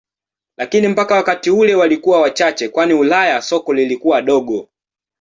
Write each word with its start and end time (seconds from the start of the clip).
Lakini 0.57 0.87
mpaka 0.87 1.15
wakati 1.15 1.51
ule 1.51 1.75
walikuwa 1.75 2.21
wachache 2.21 2.69
kwani 2.69 2.93
Ulaya 2.93 3.41
soko 3.41 3.73
lilikuwa 3.73 4.21
dogo. 4.21 4.69